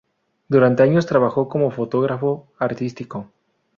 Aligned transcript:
Durante 0.49 0.81
años 0.81 1.05
trabajó 1.05 1.47
como 1.47 1.69
fotógrafo 1.69 2.47
artístico. 2.57 3.29